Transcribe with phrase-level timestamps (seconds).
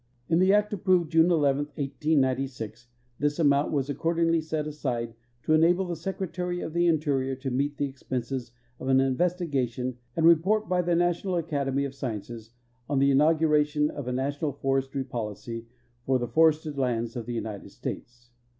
[0.27, 2.87] In the act approved June 11, 1896,
[3.19, 7.77] this amount was accordingly set aside "'to enable the Secretary of the Interior to meet
[7.77, 12.49] the ex penses of an investigation and report by the National Academy of Sciences
[12.89, 15.67] on the inauguration of a national forestr}^ policy
[16.03, 18.31] for the forested lands of the United States."